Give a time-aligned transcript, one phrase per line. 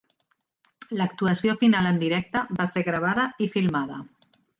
[1.01, 4.01] L'actuació final en directe va ser gravada i filmada.